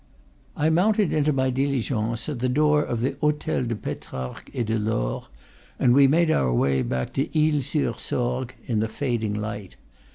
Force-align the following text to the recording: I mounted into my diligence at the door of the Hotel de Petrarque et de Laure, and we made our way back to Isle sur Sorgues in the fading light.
I 0.57 0.71
mounted 0.71 1.13
into 1.13 1.31
my 1.31 1.51
diligence 1.51 2.27
at 2.27 2.39
the 2.39 2.49
door 2.49 2.83
of 2.83 3.01
the 3.01 3.17
Hotel 3.21 3.63
de 3.63 3.75
Petrarque 3.75 4.49
et 4.51 4.65
de 4.65 4.79
Laure, 4.79 5.27
and 5.77 5.93
we 5.93 6.07
made 6.07 6.31
our 6.31 6.51
way 6.51 6.81
back 6.81 7.13
to 7.13 7.29
Isle 7.37 7.61
sur 7.61 7.93
Sorgues 7.99 8.55
in 8.65 8.79
the 8.79 8.87
fading 8.87 9.35
light. 9.35 9.75